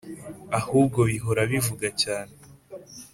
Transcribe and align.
ahubwo 0.59 0.99
bihora 1.09 1.41
bivuga 1.51 1.87
cyane 2.01 2.35